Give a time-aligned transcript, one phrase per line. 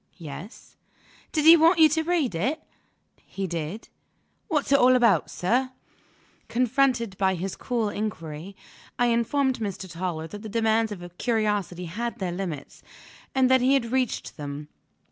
[0.17, 0.77] "Yes."
[1.31, 2.59] "Did he want you to read it?"
[3.23, 3.87] "He did."
[4.47, 5.73] "What's it all about, sir?"
[6.47, 8.55] Confronted by this cool inquiry,
[8.97, 9.87] I informed Mr.
[9.87, 12.81] Toller that the demands of curiosity had their limits,
[13.35, 14.69] and that he had reached them.